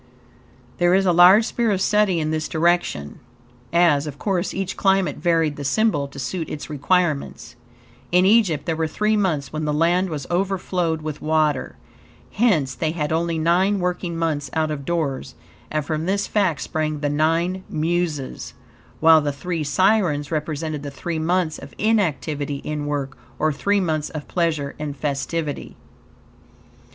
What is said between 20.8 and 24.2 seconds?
the three months of inactivity in work, or three months